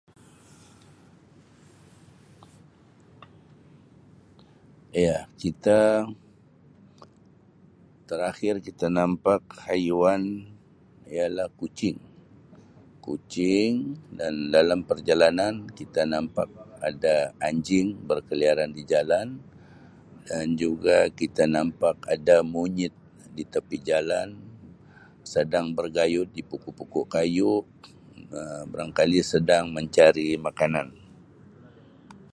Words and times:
Ya, 5.05 5.15
cita 5.39 5.79
terakhir 8.09 8.53
kita 8.67 8.85
nampak 8.99 9.41
haiwan 9.65 10.21
ialah 11.13 11.47
kucing. 11.59 11.97
Kucing 13.05 13.71
dan 14.19 14.33
dalam 14.55 14.79
perjalanan 14.89 15.53
kita 15.79 16.01
nampak 16.13 16.47
ada 16.89 17.15
anjing 17.47 17.87
berkeliaran 18.09 18.69
di 18.77 18.81
jalan 18.93 19.27
dan 20.29 20.45
juga 20.61 20.97
kita 21.19 21.43
nampak 21.55 21.95
ada 22.13 22.35
munyet 22.53 22.93
di 23.37 23.41
tapi 23.53 23.75
jalan 23.89 24.27
sedang 25.33 25.65
bergayut 25.77 26.27
di 26.37 26.41
pokok 26.49 27.05
kayu 27.15 27.51
Um 28.35 28.63
barangkali 28.71 29.17
sedang 29.33 29.65
mencari 29.77 30.23
makanan. 30.47 30.87